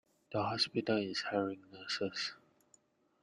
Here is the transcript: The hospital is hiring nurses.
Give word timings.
The 0.31 0.41
hospital 0.41 0.97
is 0.97 1.21
hiring 1.29 1.61
nurses. 1.71 2.33